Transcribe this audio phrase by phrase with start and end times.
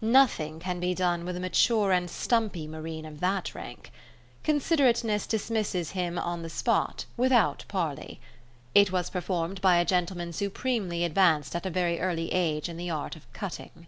[0.00, 3.92] Nothing can be done with a mature and stumpy Marine of that rank.
[4.42, 8.18] Considerateness dismisses him on the spot, without parley.
[8.74, 12.88] It was performed by a gentleman supremely advanced at a very early age in the
[12.88, 13.86] art of cutting.